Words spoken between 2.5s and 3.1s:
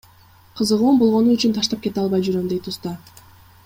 дейт уста.